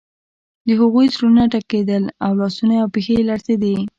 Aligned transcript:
د 0.67 0.69
هغوی 0.79 1.05
زړونه 1.15 1.43
ټکیدل 1.53 2.03
او 2.25 2.31
لاسونه 2.41 2.73
او 2.83 2.87
پښې 2.93 3.13
یې 3.17 3.27
لړزیدې 3.29 3.75